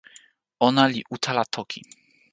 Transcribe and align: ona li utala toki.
ona 0.67 0.83
li 0.91 1.01
utala 1.15 1.43
toki. 1.55 1.79